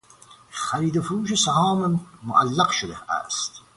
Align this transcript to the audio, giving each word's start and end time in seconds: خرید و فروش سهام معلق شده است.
خرید 0.51 0.97
و 0.97 1.01
فروش 1.01 1.33
سهام 1.43 2.07
معلق 2.23 2.69
شده 2.69 3.11
است. 3.11 3.61